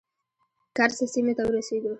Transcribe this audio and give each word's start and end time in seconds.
کرز 0.75 0.97
سیمې 1.13 1.33
ته 1.37 1.43
ورسېدو. 1.45 1.89